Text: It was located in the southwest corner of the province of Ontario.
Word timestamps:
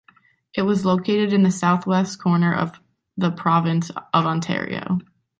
It 0.55 0.63
was 0.63 0.83
located 0.83 1.31
in 1.31 1.43
the 1.43 1.51
southwest 1.51 2.17
corner 2.19 2.51
of 2.55 2.81
the 3.17 3.29
province 3.29 3.91
of 4.15 4.25
Ontario. 4.25 4.97